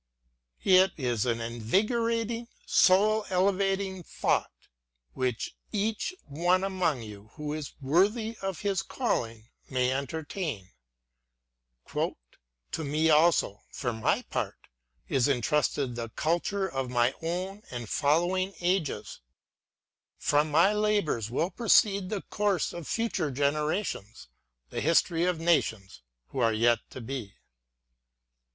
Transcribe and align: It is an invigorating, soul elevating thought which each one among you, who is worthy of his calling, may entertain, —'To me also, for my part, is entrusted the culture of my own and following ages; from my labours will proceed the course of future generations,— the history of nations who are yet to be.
It 0.63 0.93
is 0.97 1.27
an 1.27 1.39
invigorating, 1.41 2.47
soul 2.65 3.23
elevating 3.29 4.01
thought 4.01 4.49
which 5.13 5.55
each 5.71 6.15
one 6.25 6.63
among 6.63 7.03
you, 7.03 7.29
who 7.35 7.53
is 7.53 7.73
worthy 7.79 8.35
of 8.41 8.61
his 8.61 8.81
calling, 8.81 9.49
may 9.69 9.91
entertain, 9.93 10.71
—'To 11.93 12.15
me 12.83 13.11
also, 13.11 13.61
for 13.69 13.93
my 13.93 14.23
part, 14.23 14.69
is 15.07 15.27
entrusted 15.27 15.93
the 15.95 16.09
culture 16.09 16.67
of 16.67 16.89
my 16.89 17.13
own 17.21 17.61
and 17.69 17.87
following 17.87 18.55
ages; 18.59 19.19
from 20.17 20.49
my 20.49 20.73
labours 20.73 21.29
will 21.29 21.51
proceed 21.51 22.09
the 22.09 22.23
course 22.23 22.73
of 22.73 22.87
future 22.87 23.29
generations,— 23.29 24.29
the 24.71 24.81
history 24.81 25.25
of 25.25 25.39
nations 25.39 26.01
who 26.29 26.39
are 26.39 26.53
yet 26.53 26.79
to 26.89 27.01
be. 27.01 27.35